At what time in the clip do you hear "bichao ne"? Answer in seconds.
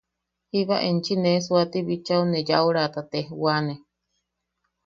1.87-2.39